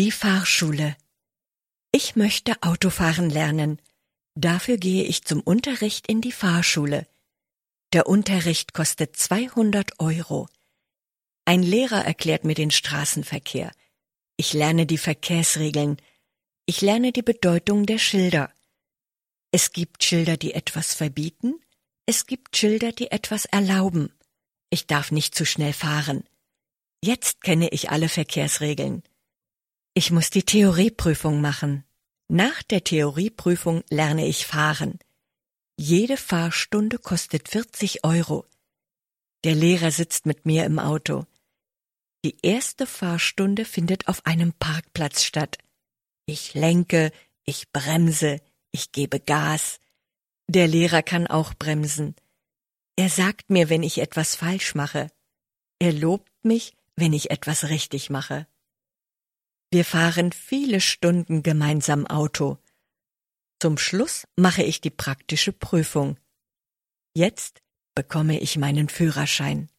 Die 0.00 0.12
Fahrschule. 0.12 0.96
Ich 1.92 2.16
möchte 2.16 2.62
Autofahren 2.62 3.28
lernen. 3.28 3.82
Dafür 4.34 4.78
gehe 4.78 5.04
ich 5.04 5.26
zum 5.26 5.42
Unterricht 5.42 6.06
in 6.06 6.22
die 6.22 6.32
Fahrschule. 6.32 7.06
Der 7.92 8.06
Unterricht 8.06 8.72
kostet 8.72 9.14
200 9.16 10.00
Euro. 10.00 10.48
Ein 11.44 11.62
Lehrer 11.62 12.02
erklärt 12.02 12.44
mir 12.44 12.54
den 12.54 12.70
Straßenverkehr. 12.70 13.72
Ich 14.38 14.54
lerne 14.54 14.86
die 14.86 14.96
Verkehrsregeln. 14.96 15.98
Ich 16.64 16.80
lerne 16.80 17.12
die 17.12 17.20
Bedeutung 17.20 17.84
der 17.84 17.98
Schilder. 17.98 18.50
Es 19.52 19.70
gibt 19.70 20.02
Schilder, 20.02 20.38
die 20.38 20.54
etwas 20.54 20.94
verbieten. 20.94 21.60
Es 22.06 22.24
gibt 22.24 22.56
Schilder, 22.56 22.92
die 22.92 23.10
etwas 23.10 23.44
erlauben. 23.44 24.14
Ich 24.70 24.86
darf 24.86 25.10
nicht 25.10 25.34
zu 25.34 25.44
schnell 25.44 25.74
fahren. 25.74 26.24
Jetzt 27.04 27.42
kenne 27.42 27.68
ich 27.68 27.90
alle 27.90 28.08
Verkehrsregeln. 28.08 29.02
Ich 29.94 30.10
muss 30.10 30.30
die 30.30 30.44
Theorieprüfung 30.44 31.40
machen. 31.40 31.84
Nach 32.28 32.62
der 32.62 32.84
Theorieprüfung 32.84 33.82
lerne 33.90 34.26
ich 34.26 34.46
fahren. 34.46 34.98
Jede 35.76 36.16
Fahrstunde 36.16 36.98
kostet 36.98 37.48
40 37.48 38.04
Euro. 38.04 38.46
Der 39.42 39.54
Lehrer 39.54 39.90
sitzt 39.90 40.26
mit 40.26 40.46
mir 40.46 40.64
im 40.64 40.78
Auto. 40.78 41.26
Die 42.24 42.36
erste 42.42 42.86
Fahrstunde 42.86 43.64
findet 43.64 44.06
auf 44.06 44.26
einem 44.26 44.52
Parkplatz 44.52 45.24
statt. 45.24 45.58
Ich 46.26 46.54
lenke, 46.54 47.10
ich 47.44 47.72
bremse, 47.72 48.40
ich 48.70 48.92
gebe 48.92 49.18
Gas. 49.18 49.80
Der 50.46 50.68
Lehrer 50.68 51.02
kann 51.02 51.26
auch 51.26 51.54
bremsen. 51.54 52.14
Er 52.94 53.08
sagt 53.08 53.50
mir, 53.50 53.70
wenn 53.70 53.82
ich 53.82 53.98
etwas 53.98 54.36
falsch 54.36 54.74
mache. 54.74 55.10
Er 55.78 55.92
lobt 55.92 56.30
mich, 56.44 56.76
wenn 56.94 57.12
ich 57.12 57.30
etwas 57.30 57.70
richtig 57.70 58.10
mache. 58.10 58.46
Wir 59.72 59.84
fahren 59.84 60.32
viele 60.32 60.80
Stunden 60.80 61.44
gemeinsam 61.44 62.04
Auto. 62.04 62.58
Zum 63.60 63.78
Schluss 63.78 64.26
mache 64.34 64.64
ich 64.64 64.80
die 64.80 64.90
praktische 64.90 65.52
Prüfung. 65.52 66.18
Jetzt 67.14 67.62
bekomme 67.94 68.40
ich 68.40 68.56
meinen 68.56 68.88
Führerschein. 68.88 69.70